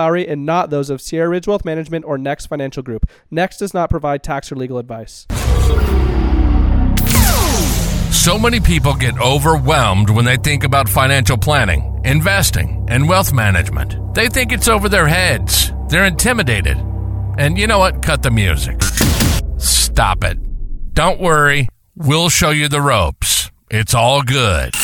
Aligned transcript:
Lowry 0.00 0.26
and 0.26 0.46
not 0.46 0.70
those 0.70 0.88
of 0.88 1.02
Sierra 1.02 1.28
Ridge 1.28 1.46
Wealth 1.46 1.62
Management 1.62 2.06
or 2.06 2.16
Next 2.16 2.46
Financial 2.46 2.82
Group. 2.82 3.06
Next 3.30 3.58
does 3.58 3.74
not 3.74 3.90
provide 3.90 4.22
tax 4.22 4.50
or 4.50 4.56
legal 4.56 4.78
advice. 4.78 5.26
So 8.10 8.38
many 8.38 8.60
people 8.60 8.94
get 8.94 9.20
overwhelmed 9.20 10.08
when 10.08 10.24
they 10.24 10.38
think 10.38 10.64
about 10.64 10.88
financial 10.88 11.36
planning, 11.36 12.00
investing, 12.04 12.86
and 12.88 13.06
wealth 13.06 13.34
management. 13.34 14.14
They 14.14 14.28
think 14.28 14.52
it's 14.52 14.68
over 14.68 14.88
their 14.88 15.06
heads. 15.06 15.70
They're 15.90 16.06
intimidated. 16.06 16.78
And 17.36 17.58
you 17.58 17.66
know 17.66 17.78
what? 17.78 18.00
Cut 18.00 18.22
the 18.22 18.30
music. 18.30 18.82
Stop 19.58 20.24
it. 20.24 20.38
Don't 20.94 21.20
worry. 21.20 21.68
We'll 21.94 22.30
show 22.30 22.50
you 22.50 22.68
the 22.68 22.80
ropes. 22.80 23.50
It's 23.70 23.94
all 23.94 24.22
good. 24.22 24.74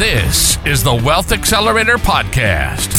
This 0.00 0.56
is 0.64 0.82
the 0.82 0.94
Wealth 0.94 1.30
Accelerator 1.30 1.98
Podcast. 1.98 2.96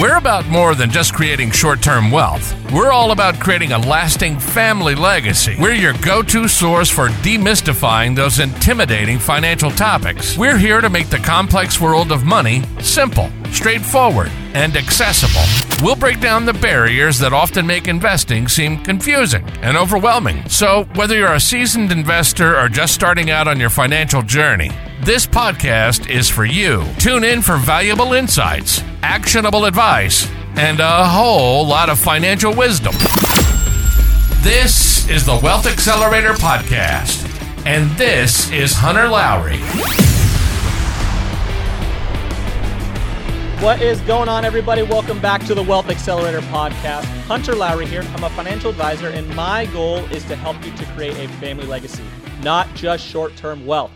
We're 0.00 0.16
about 0.16 0.46
more 0.46 0.74
than 0.74 0.90
just 0.90 1.12
creating 1.12 1.50
short 1.50 1.82
term 1.82 2.10
wealth. 2.10 2.54
We're 2.72 2.90
all 2.90 3.10
about 3.10 3.38
creating 3.38 3.72
a 3.72 3.78
lasting 3.78 4.38
family 4.38 4.94
legacy. 4.94 5.56
We're 5.60 5.74
your 5.74 5.92
go 5.92 6.22
to 6.22 6.48
source 6.48 6.88
for 6.88 7.08
demystifying 7.08 8.16
those 8.16 8.38
intimidating 8.38 9.18
financial 9.18 9.70
topics. 9.70 10.38
We're 10.38 10.56
here 10.56 10.80
to 10.80 10.88
make 10.88 11.10
the 11.10 11.18
complex 11.18 11.82
world 11.82 12.12
of 12.12 12.24
money 12.24 12.62
simple, 12.80 13.30
straightforward, 13.52 14.30
and 14.54 14.74
accessible. 14.74 15.44
We'll 15.84 15.96
break 15.96 16.18
down 16.18 16.46
the 16.46 16.54
barriers 16.54 17.18
that 17.18 17.34
often 17.34 17.66
make 17.66 17.88
investing 17.88 18.48
seem 18.48 18.82
confusing 18.84 19.44
and 19.60 19.76
overwhelming. 19.76 20.48
So, 20.48 20.84
whether 20.94 21.14
you're 21.14 21.34
a 21.34 21.40
seasoned 21.40 21.92
investor 21.92 22.58
or 22.58 22.70
just 22.70 22.94
starting 22.94 23.28
out 23.28 23.48
on 23.48 23.60
your 23.60 23.68
financial 23.68 24.22
journey, 24.22 24.70
this 25.02 25.26
podcast 25.26 26.10
is 26.10 26.28
for 26.28 26.44
you. 26.44 26.84
Tune 26.98 27.22
in 27.22 27.40
for 27.40 27.56
valuable 27.56 28.14
insights, 28.14 28.82
actionable 29.02 29.64
advice, 29.64 30.28
and 30.56 30.80
a 30.80 31.04
whole 31.06 31.66
lot 31.66 31.88
of 31.88 31.98
financial 31.98 32.54
wisdom. 32.54 32.92
This 34.42 35.08
is 35.08 35.24
the 35.24 35.38
Wealth 35.40 35.66
Accelerator 35.66 36.32
Podcast, 36.32 37.24
and 37.64 37.88
this 37.96 38.50
is 38.50 38.72
Hunter 38.74 39.08
Lowry. 39.08 39.58
What 43.62 43.80
is 43.80 44.00
going 44.02 44.28
on, 44.28 44.44
everybody? 44.44 44.82
Welcome 44.82 45.20
back 45.20 45.44
to 45.46 45.54
the 45.54 45.62
Wealth 45.62 45.88
Accelerator 45.90 46.40
Podcast. 46.42 47.04
Hunter 47.26 47.54
Lowry 47.54 47.86
here. 47.86 48.02
I'm 48.02 48.24
a 48.24 48.30
financial 48.30 48.70
advisor, 48.70 49.08
and 49.08 49.28
my 49.34 49.66
goal 49.66 49.98
is 50.06 50.24
to 50.24 50.36
help 50.36 50.64
you 50.64 50.72
to 50.72 50.84
create 50.92 51.16
a 51.16 51.28
family 51.34 51.66
legacy, 51.66 52.04
not 52.42 52.72
just 52.74 53.04
short 53.04 53.36
term 53.36 53.64
wealth. 53.64 53.92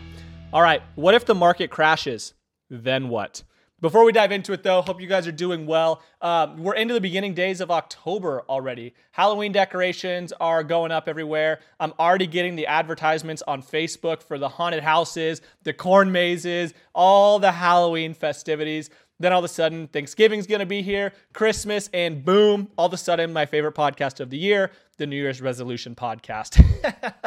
All 0.53 0.61
right, 0.61 0.83
what 0.97 1.15
if 1.15 1.25
the 1.25 1.35
market 1.35 1.71
crashes? 1.71 2.35
Then 2.69 3.09
what? 3.09 3.43
Before 3.81 4.05
we 4.05 4.13
dive 4.13 4.33
into 4.33 4.53
it, 4.53 4.63
though, 4.63 4.83
hope 4.83 5.01
you 5.01 5.07
guys 5.07 5.27
are 5.27 5.33
doing 5.33 5.65
well. 5.65 6.03
Uh, 6.21 6.55
we're 6.59 6.75
into 6.75 6.93
the 6.93 7.01
beginning 7.01 7.33
days 7.33 7.63
of 7.63 7.71
October 7.71 8.43
already. 8.51 8.93
Halloween 9.13 9.51
decorations 9.51 10.31
are 10.41 10.63
going 10.63 10.93
up 10.93 11.09
everywhere. 11.09 11.61
I'm 11.81 11.95
already 11.99 12.27
getting 12.27 12.55
the 12.55 12.67
advertisements 12.67 13.43
on 13.49 13.63
Facebook 13.63 14.23
for 14.23 14.39
the 14.39 14.51
haunted 14.51 14.83
houses, 14.83 15.41
the 15.63 15.73
corn 15.73 16.13
mazes, 16.13 16.75
all 16.95 17.39
the 17.39 17.53
Halloween 17.53 18.13
festivities. 18.13 18.91
Then 19.23 19.33
all 19.33 19.39
of 19.39 19.45
a 19.45 19.49
sudden, 19.49 19.87
Thanksgiving's 19.87 20.49
gonna 20.49 20.67
be 20.67 20.83
here, 20.83 21.13
Christmas, 21.33 21.89
and 21.95 22.25
boom, 22.25 22.69
all 22.77 22.87
of 22.87 22.93
a 22.93 22.97
sudden, 22.97 23.33
my 23.33 23.47
favorite 23.47 23.77
podcast 23.77 24.19
of 24.19 24.31
the 24.31 24.37
year, 24.37 24.73
the 24.97 25.07
New 25.07 25.15
Year's 25.15 25.41
Resolution 25.41 25.95
podcast. 25.95 26.61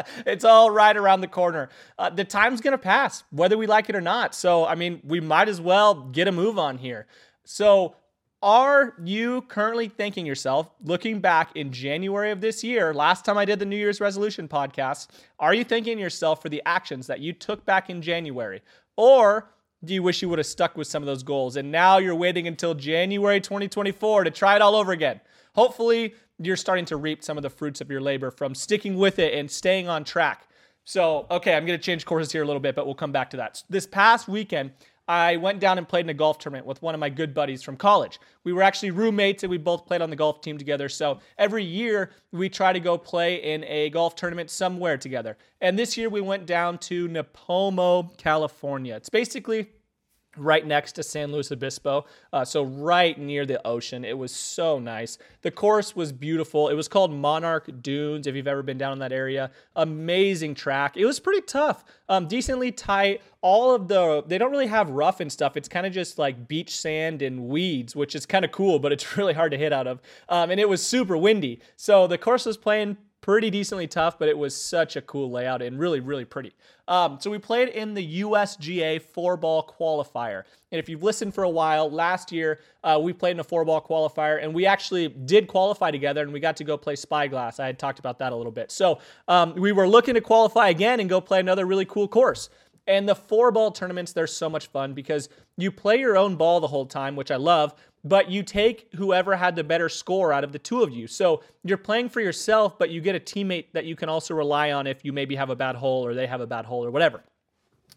it's 0.26 0.44
all 0.44 0.70
right 0.70 0.98
around 0.98 1.22
the 1.22 1.30
corner. 1.30 1.70
Uh, 1.98 2.10
the 2.10 2.26
time's 2.26 2.60
gonna 2.60 2.78
pass, 2.78 3.24
whether 3.32 3.58
we 3.58 3.66
like 3.66 3.88
it 3.88 3.96
or 3.96 4.02
not. 4.02 4.36
So, 4.36 4.66
I 4.66 4.76
mean, 4.76 5.00
we 5.06 5.22
might 5.22 5.48
as 5.48 5.62
well 5.62 5.94
get 5.94 6.28
a 6.28 6.34
move 6.34 6.60
on 6.60 6.78
here. 6.78 7.08
So, 7.46 7.96
are 8.44 8.96
you 9.02 9.44
currently 9.44 9.88
thinking 9.88 10.26
yourself, 10.26 10.70
looking 10.84 11.22
back 11.22 11.56
in 11.56 11.72
January 11.72 12.32
of 12.32 12.42
this 12.42 12.62
year, 12.62 12.94
last 12.94 13.24
time 13.24 13.38
I 13.38 13.46
did 13.46 13.60
the 13.60 13.66
New 13.66 13.78
Year's 13.78 14.02
resolution 14.02 14.50
podcast, 14.50 15.08
are 15.40 15.54
you 15.54 15.64
thanking 15.64 15.98
yourself 15.98 16.42
for 16.42 16.50
the 16.50 16.62
actions 16.66 17.08
that 17.08 17.22
you 17.22 17.32
took 17.32 17.66
back 17.66 17.90
in 17.90 18.02
January? 18.02 18.62
Or 18.98 19.50
do 19.84 19.94
you 19.94 20.02
wish 20.02 20.22
you 20.22 20.30
would 20.30 20.40
have 20.40 20.46
stuck 20.48 20.78
with 20.78 20.88
some 20.88 21.04
of 21.04 21.08
those 21.08 21.24
goals? 21.24 21.56
And 21.56 21.72
now 21.72 21.98
you're 21.98 22.16
waiting 22.16 22.48
until 22.48 22.74
January 22.74 23.40
2024 23.40 24.24
to 24.24 24.32
try 24.32 24.56
it 24.56 24.62
all 24.62 24.76
over 24.76 24.92
again. 24.92 25.22
Hopefully, 25.54 26.14
you're 26.40 26.58
starting 26.58 26.86
to 26.86 26.98
reap 26.98 27.24
some 27.24 27.38
of 27.38 27.44
the 27.44 27.50
fruits 27.50 27.82
of 27.82 27.90
your 27.90 28.02
labor 28.02 28.32
from 28.32 28.56
sticking 28.56 28.98
with 28.98 29.20
it 29.20 29.34
and 29.34 29.50
staying 29.50 29.88
on 29.88 30.04
track. 30.04 30.48
So, 30.84 31.26
okay, 31.32 31.56
I'm 31.56 31.66
going 31.66 31.80
to 31.80 31.84
change 31.84 32.06
courses 32.06 32.32
here 32.32 32.44
a 32.44 32.46
little 32.46 32.60
bit, 32.60 32.76
but 32.76 32.86
we'll 32.86 32.96
come 32.96 33.12
back 33.12 33.30
to 33.32 33.38
that. 33.38 33.64
This 33.70 33.88
past 33.88 34.28
weekend, 34.28 34.72
I 35.08 35.38
went 35.38 35.60
down 35.60 35.78
and 35.78 35.88
played 35.88 36.06
in 36.06 36.10
a 36.10 36.16
golf 36.16 36.40
tournament 36.40 36.66
with 36.66 36.82
one 36.82 36.96
of 36.96 37.00
my 37.00 37.10
good 37.10 37.34
buddies 37.34 37.62
from 37.62 37.78
college. 37.78 38.20
We 38.44 38.54
were 38.54 38.64
actually 38.64 38.92
roommates 38.92 39.44
and 39.44 39.52
we 39.52 39.58
both 39.58 39.86
played 39.86 40.02
on 40.02 40.10
the 40.10 40.16
golf 40.16 40.42
team 40.42 40.58
together. 40.58 40.90
So 40.90 41.20
every 41.38 41.64
year 41.64 42.12
we 42.32 42.50
try 42.50 42.74
to 42.74 42.80
go 42.80 42.98
play 42.98 43.36
in 43.36 43.64
a 43.66 43.90
golf 43.92 44.16
tournament 44.16 44.50
somewhere 44.50 44.98
together. 44.98 45.38
And 45.62 45.78
this 45.78 45.96
year 45.96 46.10
we 46.10 46.22
went 46.22 46.48
down 46.48 46.80
to 46.80 47.08
Nipomo, 47.08 48.18
California. 48.18 48.96
It's 48.96 49.10
basically 49.10 49.70
right 50.38 50.66
next 50.66 50.94
to 50.94 51.04
San 51.04 51.32
Luis 51.32 51.52
Obispo, 51.52 52.06
uh, 52.34 52.46
so 52.46 52.64
right 52.64 53.18
near 53.18 53.46
the 53.46 53.66
ocean. 53.66 54.06
It 54.06 54.18
was 54.18 54.34
so 54.34 54.80
nice. 54.80 55.18
The 55.42 55.52
course 55.52 55.96
was 55.96 56.12
beautiful. 56.12 56.70
It 56.70 56.74
was 56.74 56.88
called 56.88 57.12
Monarch 57.12 57.70
Dunes. 57.82 58.28
If 58.28 58.36
you've 58.36 58.48
ever 58.48 58.64
been 58.64 58.78
down 58.78 58.94
in 58.94 59.00
that 59.00 59.12
area, 59.12 59.52
amazing 59.76 60.56
track. 60.56 60.98
It 60.98 61.06
was 61.06 61.20
pretty 61.20 61.42
tough, 61.42 61.84
um, 62.10 62.28
decently 62.28 62.72
tight. 62.72 63.22
All 63.42 63.76
of 63.76 63.88
the 63.88 64.24
they 64.26 64.38
don't 64.38 64.52
really 64.52 64.68
have 64.68 64.90
rough 64.90 65.20
and 65.20 65.32
stuff. 65.32 65.56
It's 65.56 65.70
kind 65.70 65.86
of 65.86 65.94
just 65.94 66.18
like 66.18 66.48
beach 66.48 66.76
sand 66.76 67.22
and 67.22 67.48
weeds, 67.48 67.96
which 67.96 68.16
is 68.16 68.26
kind 68.26 68.44
of 68.44 68.52
cool, 68.52 68.80
but 68.80 68.92
it's 68.92 69.18
really 69.18 69.34
hard 69.34 69.52
to 69.52 69.58
hit 69.58 69.74
out 69.74 69.88
of. 69.88 70.02
Um, 70.30 70.52
and 70.52 70.60
it 70.60 70.68
was 70.68 70.86
super 70.86 71.18
windy, 71.18 71.62
so 71.76 72.08
the 72.08 72.18
course 72.18 72.46
was 72.46 72.58
playing 72.58 72.98
pretty 73.26 73.50
decently 73.50 73.88
tough, 73.88 74.20
but 74.20 74.30
it 74.30 74.38
was 74.38 74.56
such 74.56 74.96
a 74.96 75.02
cool 75.02 75.32
layout 75.32 75.60
and 75.60 75.80
really, 75.80 76.00
really 76.00 76.26
pretty. 76.26 76.54
Um, 76.88 77.18
so 77.20 77.32
we 77.32 77.40
played 77.40 77.70
in 77.70 77.96
the 77.96 78.22
USGA 78.22 79.02
four 79.02 79.36
ball 79.36 79.68
qualifier. 79.80 80.44
And 80.72 80.78
if 80.78 80.88
you've 80.88 81.02
listened 81.02 81.34
for 81.34 81.44
a 81.44 81.50
while, 81.50 81.90
last 81.90 82.32
year 82.32 82.60
uh, 82.84 83.00
we 83.02 83.14
played 83.14 83.32
in 83.32 83.40
a 83.40 83.44
four 83.44 83.66
ball 83.66 83.82
qualifier 83.82 84.44
and 84.44 84.54
we 84.54 84.68
actually 84.68 85.08
did 85.08 85.48
qualify 85.48 85.90
together 85.90 86.22
and 86.22 86.32
we 86.32 86.40
got 86.40 86.56
to 86.58 86.64
go 86.64 86.78
play 86.78 86.96
Spyglass. 86.96 87.60
I 87.60 87.66
had 87.66 87.80
talked 87.80 87.98
about 87.98 88.20
that 88.20 88.32
a 88.32 88.36
little 88.36 88.52
bit. 88.52 88.72
So 88.72 89.00
um, 89.28 89.56
we 89.56 89.72
were 89.72 89.88
looking 89.88 90.14
to 90.14 90.22
qualify 90.22 90.70
again 90.70 91.00
and 91.00 91.10
go 91.10 91.20
play 91.20 91.40
another 91.40 91.66
really 91.66 91.86
cool 91.86 92.08
course. 92.08 92.50
And 92.88 93.10
the 93.10 93.16
four 93.16 93.52
ball 93.52 93.72
tournaments, 93.72 94.14
they're 94.14 94.28
so 94.28 94.50
much 94.50 94.68
fun 94.68 94.94
because 94.94 95.30
you 95.58 95.72
play 95.72 95.98
your 95.98 96.18
own 96.18 96.36
ball 96.36 96.60
the 96.60 96.68
whole 96.68 96.86
time, 96.86 97.16
which 97.16 97.32
I 97.32 97.36
love, 97.38 97.74
but 98.04 98.30
you 98.30 98.44
take 98.44 98.88
whoever 98.96 99.36
had 99.36 99.56
the 99.56 99.64
better 99.64 99.90
score 99.90 100.32
out 100.32 100.44
of 100.44 100.52
the 100.52 100.60
two 100.60 100.84
of 100.84 100.92
you. 100.92 101.08
So 101.08 101.42
you're 101.64 101.78
playing 101.78 102.10
for 102.10 102.22
yourself, 102.22 102.78
but 102.78 102.92
you 102.92 103.02
get 103.02 103.16
a 103.16 103.20
teammate 103.20 103.66
that 103.74 103.86
you 103.86 103.96
can 103.96 104.10
also 104.10 104.36
rely 104.36 104.72
on 104.72 104.86
if 104.86 105.04
you 105.04 105.12
maybe 105.12 105.36
have 105.36 105.50
a 105.50 105.56
bad 105.56 105.76
hole 105.76 106.06
or 106.06 106.14
they 106.14 106.28
have 106.28 106.42
a 106.42 106.48
bad 106.48 106.66
hole 106.66 106.86
or 106.86 106.92
whatever. 106.92 107.24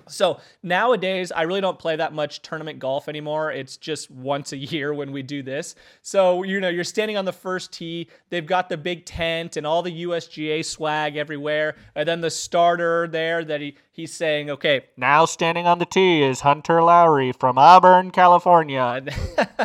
So 0.08 0.40
nowadays, 0.62 1.32
I 1.32 1.42
really 1.42 1.60
don't 1.60 1.78
play 1.78 1.96
that 1.96 2.12
much 2.12 2.42
tournament 2.42 2.78
golf 2.78 3.08
anymore. 3.08 3.52
It's 3.52 3.76
just 3.76 4.10
once 4.10 4.52
a 4.52 4.56
year 4.68 4.92
when 4.92 5.12
we 5.12 5.22
do 5.22 5.42
this. 5.42 5.74
So, 6.02 6.42
you 6.42 6.60
know, 6.60 6.68
you're 6.68 6.84
standing 6.84 7.16
on 7.16 7.24
the 7.24 7.32
first 7.32 7.72
tee. 7.72 8.08
They've 8.30 8.46
got 8.46 8.68
the 8.68 8.76
big 8.76 9.04
tent 9.04 9.56
and 9.56 9.66
all 9.66 9.82
the 9.82 10.04
USGA 10.04 10.64
swag 10.64 11.16
everywhere. 11.16 11.76
And 11.94 12.08
then 12.08 12.20
the 12.20 12.30
starter 12.30 13.06
there 13.08 13.44
that 13.44 13.60
he, 13.60 13.76
he's 13.90 14.12
saying, 14.12 14.50
okay, 14.50 14.86
now 14.96 15.24
standing 15.24 15.66
on 15.66 15.78
the 15.78 15.86
tee 15.86 16.22
is 16.22 16.40
Hunter 16.40 16.82
Lowry 16.82 17.32
from 17.32 17.58
Auburn, 17.58 18.10
California. 18.10 19.04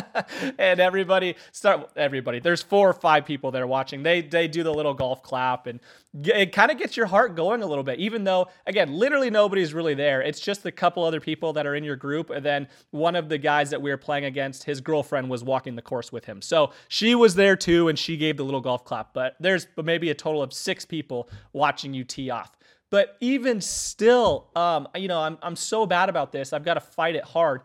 and 0.58 0.80
everybody 0.80 1.36
start 1.52 1.90
everybody. 1.96 2.40
There's 2.40 2.62
four 2.62 2.88
or 2.88 2.94
five 2.94 3.24
people 3.24 3.50
that 3.52 3.62
are 3.62 3.66
watching. 3.66 4.02
They 4.02 4.20
they 4.20 4.48
do 4.48 4.62
the 4.62 4.72
little 4.72 4.94
golf 4.94 5.22
clap 5.22 5.66
and 5.66 5.80
it 6.22 6.52
kind 6.52 6.70
of 6.70 6.78
gets 6.78 6.96
your 6.96 7.06
heart 7.06 7.34
going 7.34 7.62
a 7.62 7.66
little 7.66 7.82
bit, 7.82 7.98
even 7.98 8.22
though, 8.22 8.46
again, 8.66 8.92
literally 8.92 9.30
nobody's 9.30 9.74
really 9.74 9.94
there. 9.94 10.22
Just 10.40 10.64
a 10.66 10.72
couple 10.72 11.04
other 11.04 11.20
people 11.20 11.52
that 11.54 11.66
are 11.66 11.74
in 11.74 11.84
your 11.84 11.96
group. 11.96 12.30
And 12.30 12.44
then 12.44 12.68
one 12.90 13.16
of 13.16 13.28
the 13.28 13.38
guys 13.38 13.70
that 13.70 13.80
we 13.80 13.90
were 13.90 13.96
playing 13.96 14.24
against, 14.24 14.64
his 14.64 14.80
girlfriend 14.80 15.28
was 15.30 15.44
walking 15.44 15.76
the 15.76 15.82
course 15.82 16.12
with 16.12 16.24
him. 16.24 16.40
So 16.42 16.72
she 16.88 17.14
was 17.14 17.34
there 17.34 17.56
too, 17.56 17.88
and 17.88 17.98
she 17.98 18.16
gave 18.16 18.36
the 18.36 18.44
little 18.44 18.60
golf 18.60 18.84
clap. 18.84 19.14
But 19.14 19.36
there's 19.40 19.66
maybe 19.82 20.10
a 20.10 20.14
total 20.14 20.42
of 20.42 20.52
six 20.52 20.84
people 20.84 21.28
watching 21.52 21.94
you 21.94 22.04
tee 22.04 22.30
off. 22.30 22.56
But 22.90 23.16
even 23.20 23.60
still, 23.60 24.50
um, 24.54 24.86
you 24.94 25.08
know, 25.08 25.20
I'm, 25.20 25.38
I'm 25.42 25.56
so 25.56 25.86
bad 25.86 26.08
about 26.08 26.32
this. 26.32 26.52
I've 26.52 26.64
got 26.64 26.74
to 26.74 26.80
fight 26.80 27.16
it 27.16 27.24
hard. 27.24 27.62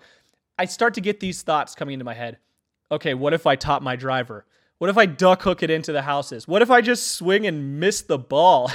I 0.57 0.65
start 0.65 0.95
to 0.95 1.01
get 1.01 1.19
these 1.19 1.41
thoughts 1.41 1.75
coming 1.75 1.93
into 1.93 2.05
my 2.05 2.13
head. 2.13 2.37
okay, 2.91 3.13
what 3.13 3.33
if 3.33 3.45
I 3.45 3.55
top 3.55 3.81
my 3.81 3.95
driver? 3.95 4.45
What 4.79 4.89
if 4.89 4.97
I 4.97 5.05
duck 5.05 5.41
hook 5.41 5.61
it 5.61 5.69
into 5.69 5.91
the 5.91 6.01
houses? 6.01 6.47
What 6.47 6.61
if 6.61 6.71
I 6.71 6.79
just 6.81 7.11
swing 7.11 7.45
and 7.45 7.79
miss 7.79 8.01
the 8.01 8.17
ball? 8.17 8.71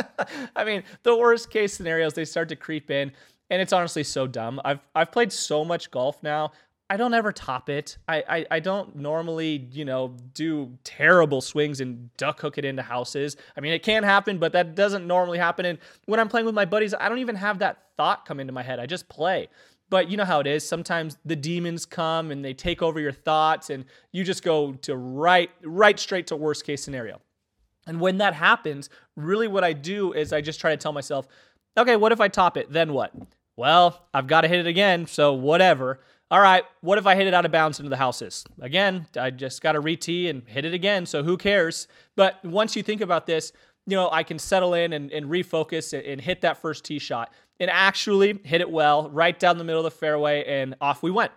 I 0.56 0.64
mean, 0.64 0.84
the 1.02 1.16
worst 1.16 1.50
case 1.50 1.74
scenarios 1.74 2.14
they 2.14 2.24
start 2.24 2.48
to 2.50 2.56
creep 2.56 2.90
in, 2.90 3.12
and 3.50 3.62
it's 3.62 3.72
honestly 3.72 4.04
so 4.04 4.26
dumb. 4.26 4.60
I've 4.64 4.80
I've 4.94 5.12
played 5.12 5.32
so 5.32 5.64
much 5.64 5.90
golf 5.90 6.22
now. 6.22 6.52
I 6.90 6.96
don't 6.96 7.12
ever 7.12 7.32
top 7.32 7.68
it. 7.68 7.98
I, 8.08 8.24
I, 8.28 8.46
I 8.52 8.60
don't 8.60 8.96
normally, 8.96 9.68
you 9.70 9.84
know, 9.84 10.16
do 10.32 10.72
terrible 10.84 11.42
swings 11.42 11.82
and 11.82 12.14
duck 12.16 12.40
hook 12.40 12.56
it 12.56 12.64
into 12.64 12.80
houses. 12.80 13.36
I 13.56 13.60
mean, 13.60 13.74
it 13.74 13.82
can 13.82 14.02
happen, 14.04 14.38
but 14.38 14.52
that 14.52 14.74
doesn't 14.74 15.06
normally 15.06 15.36
happen. 15.36 15.66
And 15.66 15.78
when 16.06 16.18
I'm 16.18 16.28
playing 16.28 16.46
with 16.46 16.54
my 16.54 16.64
buddies, 16.64 16.94
I 16.94 17.10
don't 17.10 17.18
even 17.18 17.36
have 17.36 17.58
that 17.58 17.78
thought 17.98 18.24
come 18.24 18.40
into 18.40 18.54
my 18.54 18.62
head. 18.62 18.80
I 18.80 18.86
just 18.86 19.06
play. 19.10 19.48
But 19.90 20.10
you 20.10 20.16
know 20.16 20.24
how 20.24 20.40
it 20.40 20.46
is. 20.46 20.66
Sometimes 20.66 21.18
the 21.26 21.36
demons 21.36 21.84
come 21.84 22.30
and 22.30 22.42
they 22.42 22.54
take 22.54 22.80
over 22.80 23.00
your 23.00 23.12
thoughts, 23.12 23.68
and 23.68 23.84
you 24.12 24.24
just 24.24 24.42
go 24.42 24.72
to 24.72 24.96
right, 24.96 25.50
right 25.62 25.98
straight 25.98 26.26
to 26.28 26.36
worst 26.36 26.64
case 26.64 26.82
scenario. 26.82 27.20
And 27.86 28.00
when 28.00 28.18
that 28.18 28.32
happens, 28.32 28.88
really 29.16 29.48
what 29.48 29.64
I 29.64 29.74
do 29.74 30.12
is 30.12 30.32
I 30.32 30.40
just 30.40 30.60
try 30.60 30.70
to 30.70 30.76
tell 30.76 30.92
myself, 30.92 31.26
okay, 31.76 31.96
what 31.96 32.12
if 32.12 32.20
I 32.20 32.28
top 32.28 32.56
it? 32.56 32.72
Then 32.72 32.92
what? 32.92 33.12
Well, 33.58 34.06
I've 34.14 34.28
got 34.28 34.42
to 34.42 34.48
hit 34.48 34.60
it 34.60 34.68
again, 34.68 35.08
so 35.08 35.32
whatever. 35.32 35.98
All 36.30 36.40
right, 36.40 36.62
what 36.80 36.96
if 36.96 37.08
I 37.08 37.16
hit 37.16 37.26
it 37.26 37.34
out 37.34 37.44
of 37.44 37.50
bounds 37.50 37.80
into 37.80 37.90
the 37.90 37.96
houses? 37.96 38.44
Again, 38.60 39.08
I 39.18 39.30
just 39.30 39.62
got 39.62 39.72
to 39.72 39.80
re 39.80 39.96
tee 39.96 40.28
and 40.28 40.44
hit 40.46 40.64
it 40.64 40.74
again, 40.74 41.04
so 41.06 41.24
who 41.24 41.36
cares? 41.36 41.88
But 42.14 42.36
once 42.44 42.76
you 42.76 42.84
think 42.84 43.00
about 43.00 43.26
this, 43.26 43.50
you 43.84 43.96
know, 43.96 44.10
I 44.12 44.22
can 44.22 44.38
settle 44.38 44.74
in 44.74 44.92
and, 44.92 45.10
and 45.10 45.26
refocus 45.26 45.92
and, 45.92 46.06
and 46.06 46.20
hit 46.20 46.42
that 46.42 46.58
first 46.58 46.84
tee 46.84 47.00
shot 47.00 47.32
and 47.58 47.68
actually 47.68 48.38
hit 48.44 48.60
it 48.60 48.70
well 48.70 49.10
right 49.10 49.36
down 49.36 49.58
the 49.58 49.64
middle 49.64 49.84
of 49.84 49.92
the 49.92 49.98
fairway, 49.98 50.44
and 50.44 50.76
off 50.80 51.02
we 51.02 51.10
went. 51.10 51.32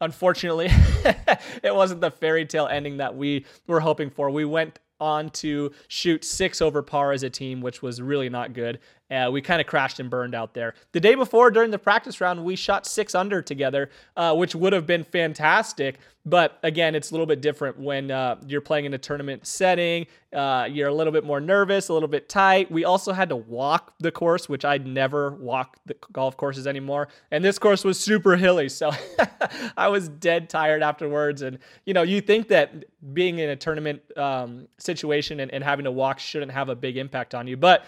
Unfortunately, 0.00 0.68
it 1.62 1.74
wasn't 1.74 2.00
the 2.00 2.10
fairy 2.10 2.46
tale 2.46 2.66
ending 2.66 2.96
that 2.96 3.14
we 3.14 3.44
were 3.66 3.80
hoping 3.80 4.08
for. 4.08 4.30
We 4.30 4.46
went 4.46 4.78
on 5.00 5.30
to 5.30 5.72
shoot 5.88 6.24
six 6.24 6.60
over 6.60 6.82
par 6.82 7.12
as 7.12 7.22
a 7.22 7.30
team, 7.30 7.60
which 7.60 7.82
was 7.82 8.00
really 8.00 8.28
not 8.28 8.52
good. 8.52 8.78
Uh, 9.10 9.30
we 9.32 9.40
kind 9.40 9.60
of 9.60 9.66
crashed 9.66 10.00
and 10.00 10.10
burned 10.10 10.34
out 10.34 10.54
there. 10.54 10.74
The 10.92 11.00
day 11.00 11.14
before, 11.14 11.50
during 11.50 11.70
the 11.70 11.78
practice 11.78 12.20
round, 12.20 12.44
we 12.44 12.56
shot 12.56 12.86
six 12.86 13.14
under 13.14 13.40
together, 13.40 13.90
uh, 14.16 14.34
which 14.34 14.54
would 14.54 14.72
have 14.72 14.86
been 14.86 15.04
fantastic. 15.04 15.98
But 16.26 16.58
again, 16.62 16.94
it's 16.94 17.10
a 17.10 17.14
little 17.14 17.24
bit 17.24 17.40
different 17.40 17.78
when 17.78 18.10
uh, 18.10 18.36
you're 18.46 18.60
playing 18.60 18.84
in 18.84 18.92
a 18.92 18.98
tournament 18.98 19.46
setting. 19.46 20.06
Uh, 20.30 20.68
you're 20.70 20.88
a 20.88 20.94
little 20.94 21.12
bit 21.12 21.24
more 21.24 21.40
nervous, 21.40 21.88
a 21.88 21.94
little 21.94 22.08
bit 22.08 22.28
tight. 22.28 22.70
We 22.70 22.84
also 22.84 23.12
had 23.12 23.30
to 23.30 23.36
walk 23.36 23.94
the 23.98 24.12
course, 24.12 24.46
which 24.46 24.62
I'd 24.66 24.86
never 24.86 25.30
walk 25.36 25.78
the 25.86 25.96
golf 26.12 26.36
courses 26.36 26.66
anymore. 26.66 27.08
And 27.30 27.42
this 27.42 27.58
course 27.58 27.82
was 27.82 27.98
super 27.98 28.36
hilly. 28.36 28.68
So 28.68 28.90
I 29.76 29.88
was 29.88 30.10
dead 30.10 30.50
tired 30.50 30.82
afterwards. 30.82 31.40
And, 31.40 31.60
you 31.86 31.94
know, 31.94 32.02
you 32.02 32.20
think 32.20 32.48
that 32.48 32.84
being 33.14 33.38
in 33.38 33.48
a 33.48 33.56
tournament 33.56 34.02
um, 34.18 34.68
situation 34.76 35.40
and, 35.40 35.50
and 35.50 35.64
having 35.64 35.84
to 35.84 35.92
walk 35.92 36.18
shouldn't 36.18 36.52
have 36.52 36.68
a 36.68 36.76
big 36.76 36.98
impact 36.98 37.34
on 37.34 37.46
you. 37.46 37.56
But 37.56 37.84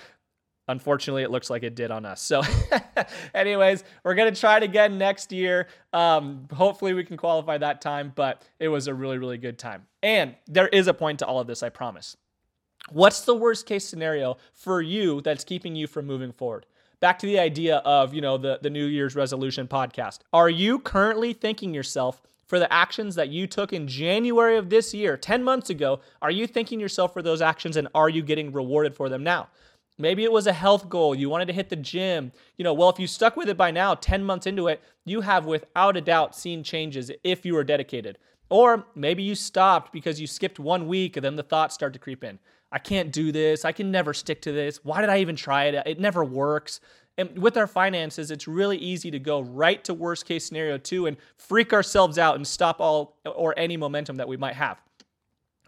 Unfortunately, 0.68 1.22
it 1.22 1.30
looks 1.30 1.50
like 1.50 1.62
it 1.62 1.74
did 1.74 1.90
on 1.90 2.06
us. 2.06 2.22
So, 2.22 2.42
anyways, 3.34 3.82
we're 4.04 4.14
going 4.14 4.32
to 4.32 4.40
try 4.40 4.56
it 4.58 4.62
again 4.62 4.98
next 4.98 5.32
year. 5.32 5.66
Um, 5.92 6.46
hopefully, 6.52 6.94
we 6.94 7.04
can 7.04 7.16
qualify 7.16 7.58
that 7.58 7.80
time, 7.80 8.12
but 8.14 8.42
it 8.60 8.68
was 8.68 8.86
a 8.86 8.94
really, 8.94 9.18
really 9.18 9.38
good 9.38 9.58
time. 9.58 9.86
And 10.02 10.36
there 10.46 10.68
is 10.68 10.86
a 10.86 10.94
point 10.94 11.18
to 11.20 11.26
all 11.26 11.40
of 11.40 11.46
this, 11.46 11.62
I 11.62 11.70
promise. 11.70 12.16
What's 12.90 13.22
the 13.22 13.34
worst 13.34 13.66
case 13.66 13.86
scenario 13.86 14.38
for 14.52 14.80
you 14.80 15.20
that's 15.20 15.44
keeping 15.44 15.74
you 15.74 15.86
from 15.86 16.06
moving 16.06 16.32
forward? 16.32 16.66
Back 17.00 17.18
to 17.20 17.26
the 17.26 17.38
idea 17.38 17.78
of, 17.78 18.14
you 18.14 18.20
know, 18.20 18.36
the, 18.36 18.58
the 18.62 18.70
New 18.70 18.86
Year's 18.86 19.16
resolution 19.16 19.66
podcast. 19.66 20.20
Are 20.32 20.50
you 20.50 20.78
currently 20.78 21.32
thinking 21.32 21.72
yourself 21.74 22.22
for 22.46 22.58
the 22.58 22.70
actions 22.72 23.14
that 23.14 23.28
you 23.28 23.46
took 23.46 23.72
in 23.72 23.86
January 23.86 24.56
of 24.56 24.70
this 24.70 24.92
year, 24.92 25.16
10 25.16 25.42
months 25.42 25.70
ago? 25.70 26.00
Are 26.20 26.32
you 26.32 26.46
thanking 26.46 26.80
yourself 26.80 27.12
for 27.12 27.22
those 27.22 27.40
actions 27.40 27.76
and 27.76 27.88
are 27.94 28.08
you 28.08 28.22
getting 28.22 28.52
rewarded 28.52 28.94
for 28.94 29.08
them 29.08 29.22
now? 29.22 29.48
Maybe 30.00 30.24
it 30.24 30.32
was 30.32 30.46
a 30.46 30.52
health 30.52 30.88
goal. 30.88 31.14
You 31.14 31.28
wanted 31.28 31.46
to 31.46 31.52
hit 31.52 31.68
the 31.68 31.76
gym. 31.76 32.32
You 32.56 32.64
know, 32.64 32.72
well, 32.72 32.88
if 32.88 32.98
you 32.98 33.06
stuck 33.06 33.36
with 33.36 33.48
it 33.48 33.56
by 33.56 33.70
now, 33.70 33.94
10 33.94 34.24
months 34.24 34.46
into 34.46 34.68
it, 34.68 34.82
you 35.04 35.20
have 35.20 35.44
without 35.44 35.96
a 35.96 36.00
doubt 36.00 36.34
seen 36.34 36.64
changes 36.64 37.10
if 37.22 37.44
you 37.44 37.54
were 37.54 37.64
dedicated. 37.64 38.18
Or 38.48 38.86
maybe 38.94 39.22
you 39.22 39.34
stopped 39.34 39.92
because 39.92 40.20
you 40.20 40.26
skipped 40.26 40.58
one 40.58 40.88
week 40.88 41.16
and 41.16 41.24
then 41.24 41.36
the 41.36 41.42
thoughts 41.42 41.74
start 41.74 41.92
to 41.92 41.98
creep 41.98 42.24
in. 42.24 42.38
I 42.72 42.78
can't 42.78 43.12
do 43.12 43.30
this. 43.30 43.64
I 43.64 43.72
can 43.72 43.90
never 43.90 44.14
stick 44.14 44.40
to 44.42 44.52
this. 44.52 44.84
Why 44.84 45.00
did 45.00 45.10
I 45.10 45.18
even 45.18 45.36
try 45.36 45.66
it? 45.66 45.86
It 45.86 46.00
never 46.00 46.24
works. 46.24 46.80
And 47.18 47.38
with 47.38 47.56
our 47.56 47.66
finances, 47.66 48.30
it's 48.30 48.48
really 48.48 48.78
easy 48.78 49.10
to 49.10 49.18
go 49.18 49.40
right 49.40 49.82
to 49.84 49.92
worst 49.92 50.24
case 50.24 50.46
scenario 50.46 50.78
two 50.78 51.06
and 51.06 51.16
freak 51.36 51.72
ourselves 51.72 52.16
out 52.18 52.36
and 52.36 52.46
stop 52.46 52.80
all 52.80 53.18
or 53.26 53.52
any 53.58 53.76
momentum 53.76 54.16
that 54.16 54.28
we 54.28 54.36
might 54.36 54.54
have. 54.54 54.80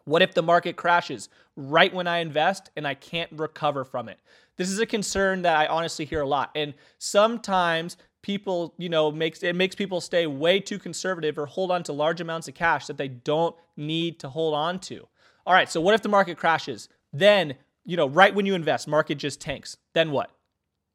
What 0.04 0.22
if 0.22 0.34
the 0.34 0.42
market 0.42 0.76
crashes 0.76 1.28
right 1.56 1.92
when 1.92 2.06
I 2.06 2.18
invest 2.18 2.70
and 2.76 2.86
I 2.86 2.94
can't 2.94 3.30
recover 3.32 3.84
from 3.84 4.08
it? 4.08 4.18
This 4.56 4.70
is 4.70 4.78
a 4.78 4.86
concern 4.86 5.42
that 5.42 5.56
I 5.56 5.66
honestly 5.66 6.04
hear 6.04 6.20
a 6.20 6.28
lot. 6.28 6.50
And 6.54 6.74
sometimes 6.98 7.96
people, 8.22 8.74
you 8.78 8.88
know, 8.88 9.10
makes 9.10 9.42
it 9.42 9.56
makes 9.56 9.74
people 9.74 10.00
stay 10.00 10.26
way 10.26 10.60
too 10.60 10.78
conservative 10.78 11.38
or 11.38 11.46
hold 11.46 11.70
on 11.70 11.82
to 11.84 11.92
large 11.92 12.20
amounts 12.20 12.48
of 12.48 12.54
cash 12.54 12.86
that 12.86 12.96
they 12.96 13.08
don't 13.08 13.54
need 13.76 14.18
to 14.20 14.28
hold 14.28 14.54
on 14.54 14.78
to. 14.80 15.06
All 15.46 15.54
right, 15.54 15.68
so 15.68 15.80
what 15.80 15.94
if 15.94 16.02
the 16.02 16.08
market 16.08 16.38
crashes? 16.38 16.88
Then, 17.12 17.56
you 17.84 17.96
know, 17.96 18.08
right 18.08 18.34
when 18.34 18.46
you 18.46 18.54
invest, 18.54 18.86
market 18.86 19.16
just 19.16 19.40
tanks. 19.40 19.76
Then 19.92 20.12
what? 20.12 20.30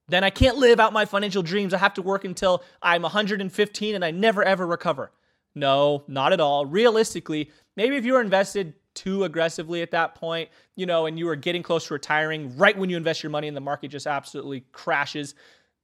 Then 0.07 0.23
I 0.23 0.29
can't 0.29 0.57
live 0.57 0.79
out 0.79 0.93
my 0.93 1.05
financial 1.05 1.43
dreams. 1.43 1.73
I 1.73 1.79
have 1.79 1.93
to 1.95 2.01
work 2.01 2.23
until 2.23 2.63
I'm 2.81 3.01
115 3.01 3.95
and 3.95 4.05
I 4.05 4.11
never 4.11 4.43
ever 4.43 4.65
recover. 4.65 5.11
No, 5.53 6.03
not 6.07 6.33
at 6.33 6.39
all. 6.39 6.65
Realistically, 6.65 7.51
maybe 7.75 7.97
if 7.97 8.05
you 8.05 8.13
were 8.13 8.21
invested 8.21 8.73
too 8.97 9.23
aggressively 9.25 9.83
at 9.83 9.91
that 9.91 10.15
point, 10.15 10.49
you 10.75 10.87
know, 10.87 11.05
and 11.05 11.19
you 11.19 11.29
are 11.29 11.35
getting 11.35 11.61
close 11.61 11.87
to 11.87 11.93
retiring 11.93 12.57
right 12.57 12.75
when 12.75 12.89
you 12.89 12.97
invest 12.97 13.21
your 13.21 13.29
money 13.29 13.47
and 13.47 13.55
the 13.55 13.61
market 13.61 13.89
just 13.89 14.07
absolutely 14.07 14.65
crashes, 14.71 15.35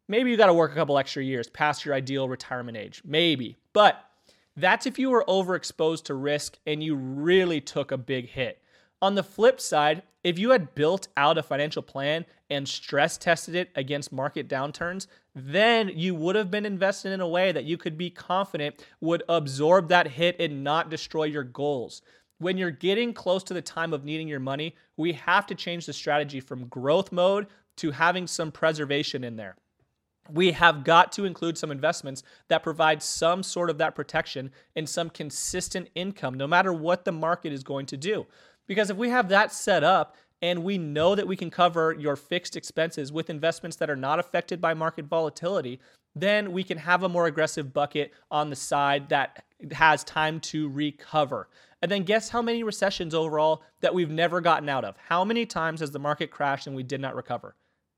maybe 0.07 0.31
you 0.31 0.35
got 0.35 0.47
to 0.47 0.53
work 0.53 0.71
a 0.71 0.75
couple 0.75 0.97
extra 0.97 1.23
years 1.23 1.47
past 1.47 1.85
your 1.85 1.93
ideal 1.93 2.27
retirement 2.27 2.75
age. 2.75 3.03
Maybe. 3.05 3.55
But 3.71 4.03
that's 4.57 4.87
if 4.87 4.97
you 4.97 5.11
were 5.11 5.23
overexposed 5.27 6.05
to 6.05 6.15
risk 6.15 6.57
and 6.65 6.83
you 6.83 6.95
really 6.95 7.61
took 7.61 7.91
a 7.91 7.97
big 7.97 8.29
hit. 8.29 8.59
On 9.01 9.13
the 9.13 9.23
flip 9.23 9.61
side, 9.61 10.01
if 10.23 10.39
you 10.39 10.51
had 10.51 10.73
built 10.73 11.09
out 11.15 11.37
a 11.37 11.43
financial 11.43 11.83
plan 11.83 12.25
and 12.49 12.67
stress 12.67 13.17
tested 13.17 13.53
it 13.53 13.69
against 13.75 14.11
market 14.11 14.47
downturns, 14.47 15.07
then 15.35 15.89
you 15.89 16.15
would 16.15 16.35
have 16.35 16.49
been 16.49 16.65
invested 16.65 17.11
in 17.11 17.21
a 17.21 17.27
way 17.27 17.51
that 17.51 17.65
you 17.65 17.77
could 17.77 17.97
be 17.97 18.09
confident 18.09 18.83
would 19.01 19.21
absorb 19.29 19.89
that 19.89 20.07
hit 20.07 20.39
and 20.39 20.63
not 20.63 20.89
destroy 20.89 21.25
your 21.25 21.43
goals 21.43 22.01
when 22.43 22.57
you're 22.57 22.71
getting 22.71 23.13
close 23.13 23.43
to 23.45 23.53
the 23.53 23.61
time 23.61 23.93
of 23.93 24.03
needing 24.03 24.27
your 24.27 24.39
money, 24.39 24.75
we 24.97 25.13
have 25.13 25.47
to 25.47 25.55
change 25.55 25.85
the 25.85 25.93
strategy 25.93 26.39
from 26.39 26.67
growth 26.67 27.11
mode 27.11 27.47
to 27.77 27.91
having 27.91 28.27
some 28.27 28.51
preservation 28.51 29.23
in 29.23 29.35
there. 29.35 29.55
We 30.31 30.51
have 30.51 30.83
got 30.83 31.11
to 31.13 31.25
include 31.25 31.57
some 31.57 31.71
investments 31.71 32.23
that 32.47 32.63
provide 32.63 33.01
some 33.03 33.43
sort 33.43 33.69
of 33.69 33.77
that 33.79 33.95
protection 33.95 34.51
and 34.75 34.87
some 34.87 35.09
consistent 35.09 35.89
income, 35.95 36.35
no 36.35 36.47
matter 36.47 36.71
what 36.71 37.03
the 37.03 37.11
market 37.11 37.51
is 37.51 37.63
going 37.63 37.87
to 37.87 37.97
do. 37.97 38.25
Because 38.67 38.89
if 38.89 38.95
we 38.95 39.09
have 39.09 39.29
that 39.29 39.51
set 39.51 39.83
up 39.83 40.15
and 40.41 40.63
we 40.63 40.77
know 40.77 41.15
that 41.15 41.27
we 41.27 41.35
can 41.35 41.49
cover 41.49 41.95
your 41.97 42.15
fixed 42.15 42.55
expenses 42.55 43.11
with 43.11 43.29
investments 43.29 43.77
that 43.77 43.89
are 43.89 43.95
not 43.95 44.19
affected 44.19 44.61
by 44.61 44.73
market 44.73 45.05
volatility, 45.05 45.79
then 46.15 46.51
we 46.51 46.63
can 46.63 46.77
have 46.77 47.03
a 47.03 47.09
more 47.09 47.25
aggressive 47.25 47.73
bucket 47.73 48.13
on 48.29 48.49
the 48.49 48.55
side 48.55 49.09
that 49.09 49.45
has 49.71 50.03
time 50.03 50.39
to 50.39 50.69
recover. 50.69 51.47
And 51.81 51.91
then 51.91 52.03
guess 52.03 52.29
how 52.29 52.41
many 52.41 52.63
recessions 52.63 53.13
overall 53.13 53.63
that 53.81 53.93
we've 53.93 54.09
never 54.09 54.41
gotten 54.41 54.69
out 54.69 54.85
of? 54.85 54.95
How 55.07 55.25
many 55.25 55.45
times 55.45 55.79
has 55.81 55.91
the 55.91 55.99
market 55.99 56.31
crashed 56.31 56.67
and 56.67 56.75
we 56.75 56.83
did 56.83 57.01
not 57.01 57.15
recover? 57.15 57.55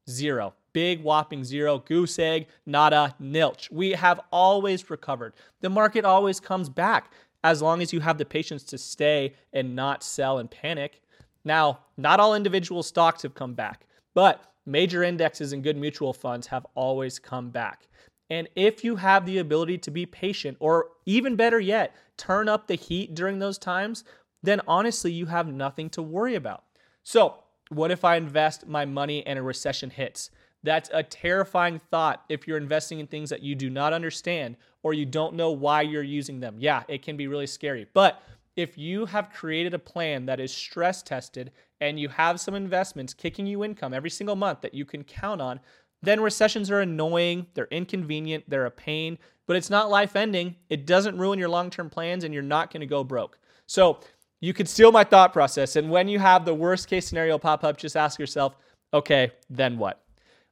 Zero. 0.10 0.54
Big 0.74 1.04
whopping 1.04 1.44
zero. 1.44 1.80
Goose 1.80 2.20
egg, 2.20 2.48
nada, 2.66 3.16
nilch. 3.22 3.72
We 3.72 3.92
have 3.92 4.20
always 4.32 4.90
recovered. 4.90 5.34
The 5.62 5.70
market 5.70 6.06
always 6.06 6.40
comes 6.40 6.70
back 6.70 7.12
as 7.44 7.62
long 7.62 7.82
as 7.82 7.94
you 7.94 8.00
have 8.00 8.18
the 8.18 8.26
patience 8.26 8.64
to 8.64 8.78
stay 8.78 9.34
and 9.54 9.76
not 9.76 10.04
sell 10.04 10.40
and 10.40 10.50
panic. 10.50 11.02
Now, 11.44 11.80
not 11.96 12.20
all 12.20 12.34
individual 12.34 12.82
stocks 12.82 13.22
have 13.22 13.36
come 13.36 13.54
back, 13.54 13.86
but 14.16 14.44
major 14.66 15.04
indexes 15.04 15.54
and 15.54 15.64
good 15.64 15.78
mutual 15.78 16.12
funds 16.12 16.48
have 16.48 16.66
always 16.74 17.20
come 17.20 17.52
back. 17.52 17.88
And 18.30 18.48
if 18.56 18.84
you 18.84 18.96
have 18.96 19.26
the 19.26 19.38
ability 19.38 19.78
to 19.80 19.92
be 19.92 20.06
patient, 20.06 20.58
or 20.60 20.88
even 21.06 21.36
better 21.36 21.60
yet, 21.60 21.96
turn 22.18 22.50
up 22.50 22.68
the 22.68 22.76
heat 22.76 23.14
during 23.14 23.40
those 23.40 23.58
times, 23.58 24.04
then 24.42 24.62
honestly, 24.68 25.12
you 25.12 25.28
have 25.28 25.48
nothing 25.48 25.90
to 25.92 26.02
worry 26.02 26.36
about. 26.36 26.64
So, 27.04 27.36
what 27.70 27.92
if 27.92 28.04
I 28.04 28.16
invest 28.16 28.68
my 28.68 28.86
money 28.86 29.26
and 29.26 29.40
a 29.40 29.44
recession 29.44 29.90
hits? 29.90 30.30
That's 30.64 30.90
a 30.94 31.04
terrifying 31.04 31.80
thought 31.92 32.24
if 32.28 32.48
you're 32.48 32.58
investing 32.58 33.00
in 33.00 33.08
things 33.08 33.30
that 33.30 33.44
you 33.44 33.54
do 33.54 33.70
not 33.70 33.94
understand 33.94 34.58
or 34.82 34.94
you 34.94 35.06
don't 35.06 35.36
know 35.36 35.52
why 35.52 35.84
you're 35.84 36.02
using 36.02 36.40
them. 36.40 36.56
Yeah, 36.58 36.84
it 36.88 37.04
can 37.04 37.18
be 37.18 37.28
really 37.28 37.48
scary. 37.48 37.86
But 37.94 38.22
if 38.56 38.78
you 38.78 39.06
have 39.06 39.32
created 39.32 39.74
a 39.74 39.80
plan 39.80 40.26
that 40.26 40.40
is 40.40 40.52
stress 40.52 41.04
tested 41.04 41.52
and 41.82 42.00
you 42.00 42.10
have 42.10 42.40
some 42.40 42.56
investments 42.56 43.14
kicking 43.14 43.46
you 43.46 43.64
income 43.64 43.94
every 43.94 44.10
single 44.10 44.36
month 44.36 44.62
that 44.62 44.74
you 44.74 44.86
can 44.86 45.04
count 45.04 45.42
on, 45.42 45.60
then 46.06 46.22
recessions 46.22 46.72
are 46.72 46.82
annoying, 46.82 47.48
they're 47.54 47.68
inconvenient, 47.72 48.46
they're 48.48 48.66
a 48.66 48.72
pain, 48.72 49.18
but 49.48 49.56
it's 49.56 49.70
not 49.70 49.90
life 49.90 50.16
ending. 50.16 50.56
It 50.70 50.86
doesn't 50.86 51.18
ruin 51.18 51.40
your 51.40 51.50
long 51.50 51.70
term 51.70 51.90
plans, 51.90 52.24
and 52.24 52.34
you're 52.34 52.44
not 52.44 52.72
to 52.82 52.88
go 52.88 53.04
broke. 53.04 53.38
So 53.68 54.00
you 54.40 54.54
could 54.54 54.70
steal 54.70 54.92
my 54.92 55.04
thought 55.04 55.34
process. 55.34 55.76
And 55.76 55.90
when 55.90 56.08
you 56.08 56.20
have 56.20 56.46
the 56.46 56.54
worst 56.54 56.88
case 56.88 57.08
scenario 57.08 57.38
pop 57.38 57.64
up, 57.64 57.78
just 57.78 57.96
ask 57.96 58.20
yourself, 58.20 58.56
okay, 58.94 59.32
then 59.50 59.78
what? 59.78 60.02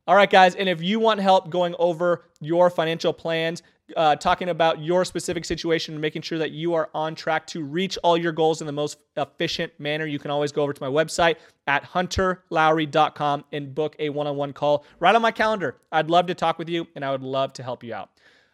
All 0.08 0.16
right, 0.16 0.30
guys. 0.30 0.56
And 0.56 0.68
if 0.68 0.82
you 0.82 1.00
want 1.00 1.20
help 1.20 1.50
going 1.50 1.76
over 1.80 2.26
your 2.42 2.70
financial 2.70 3.14
plans, 3.14 3.64
uh, 3.96 4.16
talking 4.16 4.50
about 4.50 4.82
your 4.82 5.06
specific 5.06 5.46
situation 5.46 5.94
and 5.94 6.02
making 6.02 6.22
sure 6.22 6.38
that 6.38 6.52
you 6.52 6.74
are 6.74 6.90
on 6.94 7.16
track 7.16 7.48
to 7.48 7.64
reach 7.64 7.98
all 8.04 8.18
your 8.18 8.32
goals 8.32 8.62
in 8.62 8.68
the 8.68 8.74
most 8.74 8.98
efficient 9.18 9.72
manner, 9.80 10.06
you 10.06 10.20
can 10.20 10.32
always 10.32 10.52
go 10.52 10.64
over 10.64 10.74
to 10.74 10.82
my 10.84 10.90
website 10.90 11.36
at 11.68 11.84
hunterlowry.com 11.84 13.46
and 13.52 13.74
book 13.76 13.96
a 14.00 14.10
one 14.10 14.28
on 14.28 14.36
one 14.36 14.54
call 14.54 14.86
right 15.00 15.16
on 15.16 15.22
my 15.22 15.32
calendar. 15.32 15.78
I'd 15.92 16.10
love 16.10 16.28
to 16.28 16.34
talk 16.34 16.58
with 16.58 16.70
you 16.70 16.88
and 16.96 17.04
I 17.06 17.12
would 17.12 17.24
love 17.24 17.54
to 17.54 17.64
help 17.64 17.84
you 17.84 17.94
out. 17.94 18.10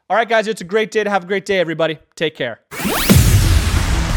All 0.10 0.18
right, 0.18 0.28
guys, 0.28 0.48
it's 0.48 0.62
a 0.62 0.66
great 0.66 0.92
day 0.92 1.04
to 1.04 1.10
have 1.10 1.24
a 1.24 1.28
great 1.28 1.46
day, 1.46 1.60
everybody. 1.60 2.00
Take 2.16 2.36
care. 2.36 2.62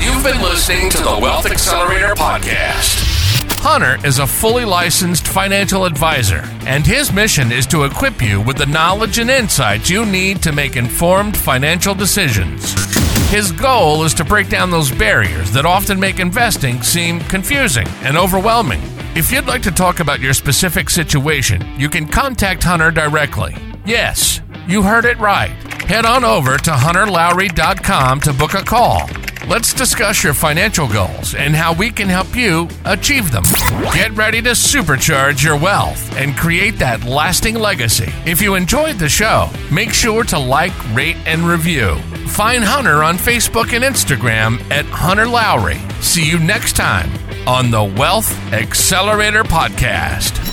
You've 0.01 0.25
been 0.25 0.41
listening 0.43 0.91
to 0.91 0.99
the 0.99 1.19
Wealth 1.21 1.47
Accelerator 1.47 2.15
Podcast. 2.15 3.02
Hunter 3.65 4.05
is 4.05 4.19
a 4.19 4.27
fully 4.27 4.65
licensed 4.65 5.29
financial 5.29 5.85
advisor, 5.85 6.43
and 6.67 6.85
his 6.85 7.13
mission 7.13 7.53
is 7.53 7.65
to 7.69 7.85
equip 7.85 8.21
you 8.21 8.41
with 8.41 8.57
the 8.57 8.67
knowledge 8.67 9.21
and 9.21 9.31
insights 9.31 9.89
you 9.89 10.05
need 10.05 10.43
to 10.43 10.51
make 10.51 10.75
informed 10.75 11.37
financial 11.37 11.95
decisions. 11.95 12.75
His 13.31 13.53
goal 13.53 14.03
is 14.03 14.15
to 14.15 14.25
break 14.25 14.49
down 14.49 14.73
those 14.73 14.91
barriers 14.91 15.53
that 15.53 15.65
often 15.65 16.01
make 16.01 16.19
investing 16.19 16.83
seem 16.83 17.21
confusing 17.21 17.87
and 18.03 18.17
overwhelming. 18.19 18.83
If 19.15 19.31
you'd 19.31 19.47
like 19.47 19.63
to 19.63 19.71
talk 19.71 20.01
about 20.01 20.19
your 20.19 20.35
specific 20.35 20.91
situation, 20.91 21.63
you 21.79 21.89
can 21.89 22.09
contact 22.09 22.65
Hunter 22.65 22.91
directly. 22.91 23.55
Yes, 23.87 24.41
you 24.67 24.83
heard 24.83 25.05
it 25.05 25.19
right. 25.21 25.53
Head 25.85 26.05
on 26.05 26.25
over 26.25 26.57
to 26.57 26.71
hunterlowry.com 26.73 28.21
to 28.23 28.33
book 28.33 28.55
a 28.55 28.65
call. 28.65 29.09
Let's 29.49 29.75
discuss 29.75 30.23
your 30.23 30.35
financial 30.35 30.87
goals 30.87 31.35
and 31.35 31.55
how 31.55 31.75
we 31.75 31.91
can 31.91 32.09
help 32.09 32.37
you 32.37 32.69
achieve 32.85 33.33
them. 33.33 33.43
Get 33.93 34.13
ready 34.13 34.41
to 34.41 34.51
supercharge 34.51 35.43
your 35.43 35.57
wealth 35.59 36.17
and 36.17 36.37
create 36.37 36.79
that 36.79 37.05
lasting 37.05 37.57
legacy. 37.57 38.11
If 38.25 38.41
you 38.41 38.55
enjoyed 38.55 38.99
the 38.99 39.09
show, 39.09 39.51
make 39.71 39.93
sure 39.93 40.23
to 40.25 40.39
like, 40.39 40.73
rate, 40.95 41.17
and 41.27 41.43
review. 41.43 41.97
Find 42.29 42.63
Hunter 42.63 43.03
on 43.03 43.17
Facebook 43.17 43.73
and 43.73 43.83
Instagram 43.85 44.61
at 44.71 44.87
Hunter 44.87 45.27
Lowry. 45.27 45.81
See 46.01 46.27
you 46.29 46.39
next 46.39 46.77
time 46.77 47.11
on 47.47 47.71
the 47.71 47.83
Wealth 47.83 48.33
Accelerator 48.53 49.43
Podcast. 49.43 50.52